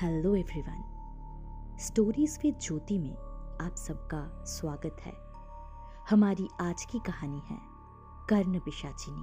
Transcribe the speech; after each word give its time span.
Hello 0.00 0.34
everyone 0.36 1.76
stories 1.80 2.38
with 2.42 2.58
Jyoti 2.60 2.98
में 2.98 3.16
आप 3.60 3.74
सबका 3.78 4.44
स्वागत 4.44 4.96
है। 5.00 5.12
हमारी 6.10 6.48
आज 6.60 6.84
की 6.84 6.98
कहानी 6.98 7.40
है 7.50 7.58
कर्ण 8.30 8.58
पिशाचिनी। 8.58 9.22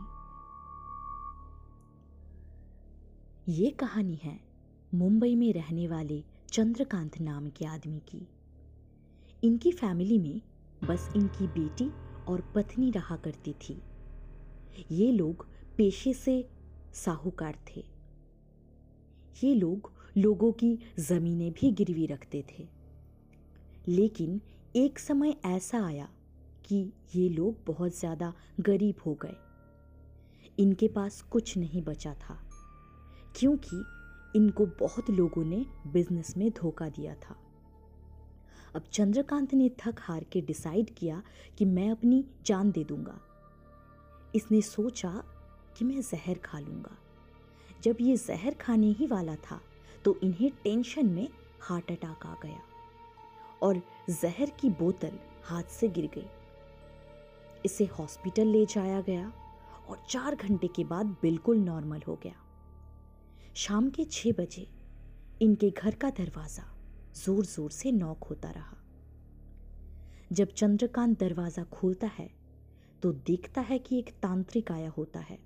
ये 3.53 3.69
कहानी 3.69 4.15
है 4.15 4.39
मुंबई 4.93 5.35
में 5.35 5.53
रहने 5.53 5.87
वाले 5.87 6.23
चंद्रकांत 6.51 7.19
नाम 7.21 7.49
के 7.49 7.65
आदमी 7.65 7.99
की। 7.99 8.27
इनकी 9.43 9.71
फैमिली 9.71 10.19
में 10.19 10.41
बस 10.87 11.13
इनकी 11.15 11.47
बेटी 11.47 11.91
और 12.27 12.41
पत्नी 12.55 12.91
रहा 12.91 13.15
करती 13.15 13.53
थी। 13.53 13.81
ये 14.91 15.11
लोग 15.11 15.47
पेशे 15.77 16.13
से 16.13 16.49
साहूकार 16.93 17.57
थे। 17.69 17.85
ये 19.43 19.55
लोग 19.55 20.00
लोगों 20.15 20.51
की 20.53 20.77
ज़मीनें 20.99 21.51
भी 21.51 21.71
गिरवी 21.71 22.05
रखते 22.05 22.43
थे। 22.49 22.67
लेकिन 23.87 24.39
एक 24.75 24.99
समय 24.99 25.35
ऐसा 25.45 25.85
आया 25.85 26.07
कि 26.65 26.77
ये 27.15 27.27
लोग 27.29 27.55
बहुत 27.67 27.97
ज़्यादा 27.99 28.33
गरीब 28.59 28.95
हो 29.05 29.13
गए। 29.21 29.35
इनके 30.57 30.87
पास 30.87 31.21
कुछ 31.21 31.57
नहीं 31.57 31.81
बचा 31.81 32.13
था, 32.13 32.37
क्योंकि 33.35 33.83
इनको 34.35 34.65
बहुत 34.79 35.09
लोगों 35.09 35.43
ने 35.45 35.65
बिज़नेस 35.87 36.35
में 36.37 36.49
धोखा 36.51 36.89
दिया 36.89 37.15
था। 37.15 37.35
अब 38.75 38.83
चंद्रकांत 38.93 39.53
ने 39.53 39.69
थक 39.79 39.99
हार 39.99 40.23
के 40.23 40.41
डिसाइड 40.41 40.93
किया 40.95 41.21
कि 41.57 41.65
मैं 41.65 41.89
अपनी 41.91 42.23
जान 42.45 42.71
दे 42.71 42.83
दूँगा। 42.83 43.19
इसने 44.35 44.61
सोचा 44.61 45.11
कि 45.77 45.85
मैं 45.85 46.01
जहर 46.01 46.37
खा 46.37 46.59
लूँगा। 46.59 46.97
जब 47.83 47.97
ये 48.01 48.15
जहर 48.17 48.53
खाने 48.53 48.91
ही 48.91 49.07
वाला 49.07 49.35
था 49.41 49.59
तो 50.05 50.17
इन्हें 50.23 50.49
टेंशन 50.63 51.05
में 51.07 51.27
हार्ट 51.61 51.91
अटैक 51.91 52.25
आ 52.25 52.33
गया 52.43 52.61
और 53.61 53.81
जहर 54.11 54.51
की 54.59 54.69
बोतल 54.71 55.19
हाथ 55.45 55.63
से 55.71 55.87
गिर 55.89 56.09
गई। 56.15 56.27
इसे 57.65 57.85
हॉस्पिटल 57.93 58.47
ले 58.47 58.65
जाया 58.65 59.01
गया 59.01 59.31
और 59.89 60.03
चार 60.09 60.35
घंटे 60.35 60.67
के 60.67 60.83
बाद 60.83 61.15
बिल्कुल 61.21 61.57
नॉर्मल 61.59 62.01
हो 62.07 62.15
गया। 62.23 62.35
शाम 63.55 63.89
के 63.89 64.03
छह 64.05 64.31
बजे 64.31 64.67
इनके 65.41 65.69
घर 65.69 65.95
का 65.95 66.09
दरवाज़ा 66.09 66.63
ज़ोर 67.15 67.45
ज़ोर 67.45 67.71
से 67.71 67.91
नॉक 67.91 68.23
होता 68.23 68.49
रहा। 68.51 68.77
जब 70.31 70.51
चंद्रकांत 70.51 71.17
दरवाज़ा 71.19 71.63
खोलता 71.71 72.07
है 72.17 72.29
तो 73.03 73.11
देखता 73.27 73.61
है 73.61 73.77
कि 73.79 73.97
एक 73.99 74.09
तांत्रिक 74.21 74.71
आया 74.71 74.89
होता 74.89 75.19
है। 75.19 75.37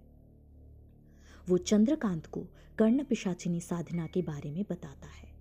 वो 1.50 1.58
चंद्रकांत 1.58 2.26
को 2.26 2.48
कर्ण 2.78 3.04
पिशाचिनी 3.04 3.62
साधना 3.62 4.08
के 4.08 4.22
बारे 4.22 4.52
में 4.52 4.66
बताता 4.70 5.08
है। 5.08 5.32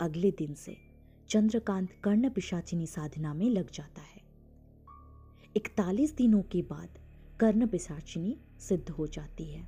अगले 0.00 0.30
दिन 0.30 0.54
से 0.54 0.76
चंद्रकांत 1.28 1.88
कर्ण 2.04 2.30
पिशाचिनी 2.30 2.86
साधना 2.86 3.34
में 3.34 3.50
लग 3.50 3.70
जाता 3.70 4.02
है। 4.02 4.22
इकतालीस 5.56 6.16
दिनों 6.16 6.42
के 6.42 6.62
बाद 6.62 6.88
कर्ण 7.40 7.66
पिशाचिनी 7.66 8.38
सिद्ध 8.60 8.90
हो 8.90 9.06
जाती 9.06 9.44
है। 9.44 9.66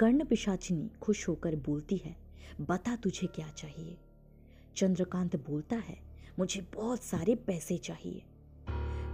कर्ण 0.00 0.24
पिशाचिनी 0.24 0.90
खुश 1.00 1.28
होकर 1.28 1.56
बोलती 1.56 1.96
है, 1.96 2.16
बता 2.60 2.96
तुझे 2.96 3.26
क्या 3.26 3.48
चाहिए? 3.48 3.98
चंद्रकांत 4.76 5.36
बोलता 5.36 5.76
है, 5.76 6.00
मुझे 6.38 6.60
बहुत 6.74 7.02
सारे 7.02 7.34
पैसे 7.34 7.78
चाहिए। 7.78 8.22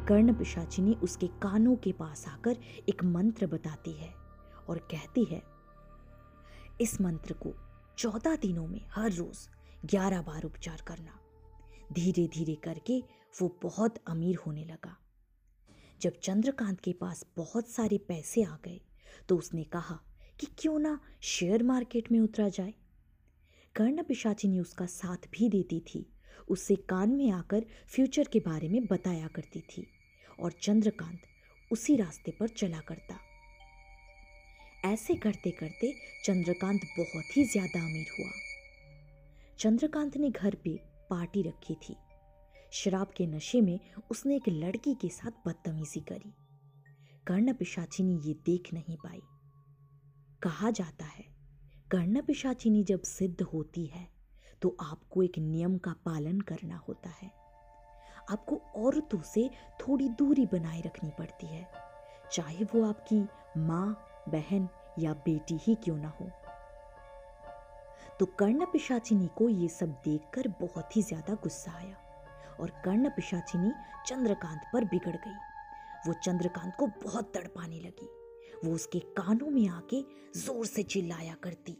कर्ण 0.08 0.34
पिशाचिनी 0.34 0.94
उसके 0.94 1.26
कानों 1.26 1.76
के 1.76 1.92
पास 1.92 2.28
आकर 2.28 2.56
एक 2.88 3.04
मंत्र 3.04 3.46
बताती 3.46 3.92
है। 3.92 4.25
और 4.68 4.78
कहती 4.90 5.24
है, 5.24 5.42
इस 6.80 7.00
मंत्र 7.00 7.34
को 7.34 7.54
चौदह 7.98 8.36
दिनों 8.36 8.66
में 8.66 8.80
हर 8.90 9.12
रोज 9.12 9.48
ग्यारह 9.84 10.22
बार 10.22 10.44
उपचार 10.44 10.82
करना। 10.86 11.18
धीरे 11.92 12.26
धीरे 12.28 12.54
करके 12.54 12.98
वो 13.34 13.48
बहुत 13.62 13.98
अमीर 14.06 14.36
होने 14.36 14.64
लगा। 14.64 14.96
जब 16.00 16.18
चंद्रकांत 16.22 16.80
के 16.80 16.92
पास 16.92 17.24
बहुत 17.36 17.68
सारे 17.68 17.98
पैसे 17.98 18.42
आ 18.42 18.56
गए 18.64 18.80
तो 19.28 19.36
उसने 19.36 19.64
कहा 19.64 19.98
कि 20.40 20.46
क्यों 20.58 20.78
ना 20.78 20.98
शेयर 21.24 21.62
मार्केट 21.62 22.10
में 22.12 22.18
उतरा 22.20 22.48
जाए। 22.48 22.74
कर्ण 23.74 24.02
पिशाचिनी 24.02 24.60
उसका 24.60 24.86
साथ 24.86 25.28
भी 25.32 25.48
देती 25.48 25.80
थी, 25.86 26.06
उससे 26.48 26.76
कान 26.88 27.10
में 27.10 27.30
आकर 27.30 27.64
फ्यूचर 27.86 28.28
के 28.32 28.40
बारे 28.40 28.68
में 28.68 28.84
बताया 28.86 29.26
करती 29.26 29.60
थी 29.60 29.86
और 30.40 30.52
चंद्रकांत 30.52 31.22
उसी 31.70 31.96
रास्ते 31.96 32.36
पर 32.40 32.48
चला 32.48 32.80
करता। 32.80 33.18
ऐसे 34.86 35.14
करते 35.16 35.50
करते 35.50 35.92
चंद्रकांत 36.24 36.80
बहुत 36.98 37.36
ही 37.36 37.44
ज़्यादा 37.44 37.80
अमीर 37.80 38.06
हुआ। 38.12 38.30
चंद्रकांत 39.58 40.16
ने 40.16 40.30
घर 40.30 40.54
पे 40.64 40.76
पार्टी 41.10 41.42
रखी 41.42 41.74
थी। 41.82 41.96
शराब 42.72 43.12
के 43.16 43.26
नशे 43.26 43.60
में 43.60 43.78
उसने 44.10 44.36
एक 44.36 44.48
लड़की 44.48 44.94
के 44.94 45.08
साथ 45.10 45.46
बदतमीजी 45.46 46.00
करी। 46.02 46.32
कर्ण 47.26 47.52
पिशाचिनी 47.54 48.20
ये 48.26 48.34
देख 48.46 48.72
नहीं 48.74 48.96
पाई। 48.96 49.20
कहा 50.42 50.70
जाता 50.70 51.04
है, 51.06 51.24
कर्ण 51.90 52.22
पिशाचिनी 52.22 52.82
जब 52.84 53.02
सिद्ध 53.04 53.42
होती 53.44 53.86
है 53.86 54.06
तो 54.62 54.76
आपको 54.82 55.22
एक 55.22 55.38
नियम 55.38 55.76
का 55.78 55.92
पालन 56.04 56.40
करना 56.42 56.76
होता 56.78 57.10
है। 57.12 57.30
आपको 58.30 58.56
औरतों 58.76 59.20
से 59.24 59.48
थोड़ी 59.80 60.08
दूरी 60.10 60.46
बनाए 60.46 60.80
रखनी 60.80 61.10
पड़ती 61.18 61.46
है, 61.46 61.66
चाहे 62.32 62.64
वो 62.64 62.84
आपकी 62.84 63.20
माँ, 63.58 64.24
बहन 64.28 64.68
या 64.98 65.12
बेटी 65.12 65.58
ही 65.62 65.74
क्यों 65.74 65.96
ना 65.96 66.08
हो? 66.08 66.30
तो 68.20 68.26
कर्ण 68.26 68.64
पिशाचिनी 68.64 69.26
को 69.26 69.48
ये 69.48 69.68
सब 69.68 69.86
देखकर 69.86 70.48
बहुत 70.48 70.96
ही 70.96 71.02
ज़्यादा 71.02 71.34
गुस्सा 71.34 71.72
आया 71.72 71.96
और 72.60 72.70
कर्ण 72.70 73.08
पिशाचिनी 73.08 73.72
चंद्रकांत 74.06 74.60
पर 74.72 74.84
बिगड़ 74.84 75.16
गई। 75.16 75.34
वो 76.06 76.12
चंद्रकांत 76.12 76.74
को 76.78 76.86
बहुत 76.86 77.32
तड़पाने 77.34 77.80
लगी। 77.80 78.08
वो 78.64 78.74
उसके 78.74 78.98
कानों 78.98 79.50
में 79.50 79.68
आके 79.68 80.02
ज़ोर 80.40 80.66
से 80.66 80.82
चिल्लाया 80.82 81.34
करती। 81.34 81.78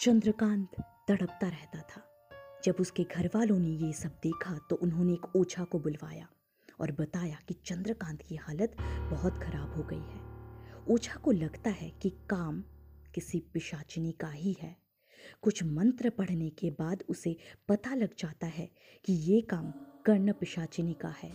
चंद्रकांत 0.00 0.76
तड़पता 1.08 1.48
रहता 1.48 1.80
था। 1.80 2.15
जब 2.64 2.76
उसके 2.80 3.04
घर 3.04 3.26
वालों 3.34 3.58
ने 3.58 3.70
ये 3.86 3.92
सब 3.92 4.18
देखा 4.22 4.58
तो 4.70 4.76
उन्होंने 4.76 5.12
एक 5.12 5.36
ओछा 5.36 5.64
को 5.64 5.78
बुलवाया 5.78 6.28
और 6.80 6.92
बताया 6.92 7.38
कि 7.48 7.54
चंद्रकांत 7.64 8.22
की 8.22 8.36
हालत 8.36 8.76
बहुत 9.10 9.38
खराब 9.42 9.74
हो 9.76 9.82
गई 9.82 9.96
है। 9.96 10.20
ओछा 10.90 11.14
को 11.14 11.32
लगता 11.32 11.70
है 11.70 11.90
कि 12.02 12.10
काम 12.30 12.62
किसी 13.14 13.38
पिशाचिनी 13.52 14.12
का 14.12 14.28
ही 14.28 14.56
है। 14.60 14.76
कुछ 15.42 15.62
मंत्र 15.64 16.10
पढ़ने 16.10 16.48
के 16.50 16.70
बाद 16.70 17.02
उसे 17.08 17.36
पता 17.68 17.94
लग 17.94 18.14
जाता 18.18 18.46
है 18.46 18.68
कि 19.04 19.12
ये 19.12 19.40
काम 19.40 19.70
कर्ण 20.06 20.32
पिशाचिनी 20.32 20.94
का 20.94 21.14
है। 21.22 21.32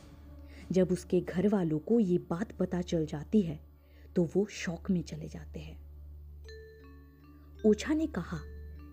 जब 0.72 0.92
उसके 0.92 1.22
घर 1.22 1.48
वालों 1.48 1.80
को 1.80 2.00
ये 2.00 2.18
बात 2.30 2.52
पता 2.52 2.82
चल 2.82 3.06
जाती 3.06 3.42
है 3.42 3.60
तो 4.16 4.24
वो 4.36 4.46
शौक 4.52 4.90
में 4.92 5.02
चले 5.04 5.28
जाते 5.28 5.60
हैं। 5.60 5.80
ओछा 7.66 7.94
ने 7.94 8.08
कहा 8.08 8.40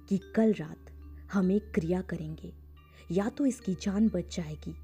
कि 0.08 0.18
कल 0.36 0.52
रात 0.52 0.90
हम 1.28 1.50
एक 1.52 1.70
क्रिया 1.74 2.00
करेंगे। 2.02 2.52
या 3.10 3.28
तो 3.28 3.46
इसकी 3.46 3.74
जान 3.82 4.08
बच 4.08 4.36
जाएगी, 4.36 4.74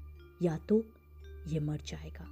या 0.41 0.57
तो 0.69 0.83
ये 1.47 1.59
मर 1.61 1.81
जाएगा। 1.87 2.27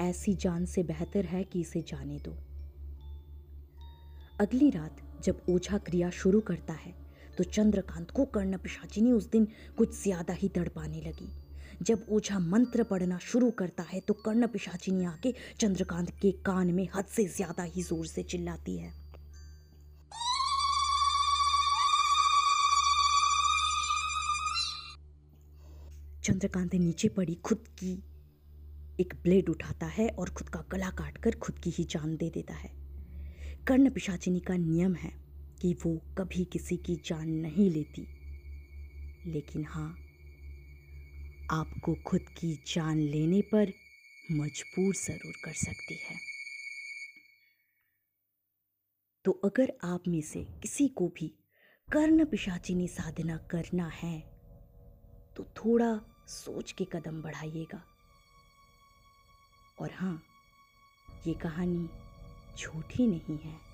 ऐसी 0.00 0.34
जान 0.36 0.64
से 0.66 0.82
बेहतर 0.84 1.24
है 1.26 1.42
कि 1.44 1.60
इसे 1.60 1.80
जाने 1.82 2.18
दो। 2.18 2.36
अगली 4.40 4.70
रात 4.70 4.96
जब 5.24 5.42
ओझा 5.50 5.78
क्रिया 5.80 6.10
शुरू 6.12 6.40
करता 6.42 6.72
है 6.74 6.94
तो 7.38 7.44
चंद्रकांत 7.44 8.10
को 8.10 8.24
कर्ण 8.26 8.56
पिशाचिनी 8.58 9.12
उस 9.12 9.30
दिन 9.30 9.46
कुछ 9.78 10.02
ज़्यादा 10.02 10.34
ही 10.34 10.48
तड़पाने 10.48 11.00
लगी। 11.00 11.28
जब 11.82 12.06
ओझा 12.08 12.38
मंत्र 12.40 12.82
पढ़ना 12.84 13.18
शुरू 13.22 13.50
करता 13.52 13.82
है 13.82 14.00
तो 14.00 14.14
कर्ण 14.16 14.46
पिशाचिनी 14.48 15.04
आके 15.04 15.34
चंद्रकांत 15.60 16.10
के 16.20 16.30
कान 16.44 16.72
में 16.72 16.86
हद 16.94 17.04
से 17.06 17.24
ज़्यादा 17.26 17.62
ही 17.64 17.82
ज़ोर 17.82 18.06
से 18.06 18.22
चिल्लाती 18.24 18.76
है। 18.76 18.92
चंद्रकांत 26.24 26.74
नीचे 26.74 27.08
पड़ी, 27.08 27.34
खुद 27.34 27.64
की 27.78 27.92
एक 29.00 29.14
ब्लेड 29.22 29.48
उठाता 29.48 29.86
है 29.86 30.08
और 30.08 30.30
खुद 30.30 30.48
का 30.48 30.60
गला 30.72 30.90
काटकर 30.90 31.34
खुद 31.36 31.58
की 31.58 31.70
ही 31.70 31.84
जान 31.84 32.16
दे 32.16 32.28
देता 32.30 32.54
है। 32.54 32.70
कर्ण 33.66 33.90
पिशाचिनी 33.90 34.40
का 34.40 34.56
नियम 34.56 34.94
है 34.94 35.10
कि 35.60 35.72
वो 35.84 35.94
कभी 36.18 36.44
किसी 36.44 36.76
की 36.76 36.96
जान 37.04 37.28
नहीं 37.28 37.70
लेती। 37.70 38.06
लेकिन 39.26 39.64
हाँ 39.64 39.90
आपको 41.50 41.94
खुद 42.06 42.28
की 42.38 42.54
जान 42.66 42.98
लेने 42.98 43.40
पर 43.42 43.72
मजबूर 44.32 44.94
ज़रूर 44.94 45.34
कर 45.44 45.52
सकती 45.52 45.98
है। 46.04 46.16
तो 49.24 49.40
अगर 49.44 49.72
आप 49.84 50.08
में 50.08 50.20
से 50.22 50.44
किसी 50.62 50.88
को 50.88 51.08
भी 51.08 51.28
कर्ण 51.88 52.24
पिशाचिनी 52.24 52.88
साधना 52.88 53.36
करना 53.50 53.88
है 53.94 54.18
तो 55.36 55.44
थोड़ा 55.56 55.92
सोच 56.28 56.72
के 56.72 56.84
कदम 56.84 57.22
बढ़ाइएगा। 57.22 57.82
और 59.80 59.90
हाँ 59.92 60.22
ये 61.26 61.34
कहानी 61.34 61.88
झूठी 62.58 63.06
नहीं 63.06 63.38
है। 63.38 63.73